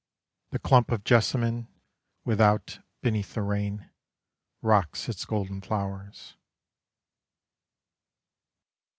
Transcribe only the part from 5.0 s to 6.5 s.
its golden flowers.